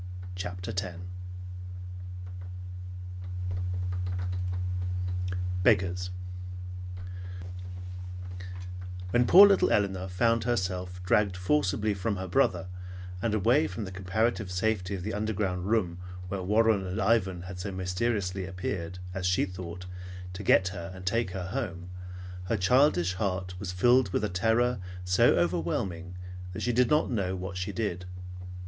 [0.33, 0.97] CHAPTER X
[5.61, 6.09] BEGGARS
[9.11, 12.65] When poor little Elinor found herself dragged forcibly from her brother
[13.21, 17.59] and away from the comparative safety of the underground room where Warren and Ivan had
[17.59, 19.85] so mysteriously appeared, as she thought,
[20.33, 21.91] to get her and take her home,
[22.45, 26.15] her childish heart was filled with a terror so overwhelming
[26.53, 28.05] that she did not know what she did.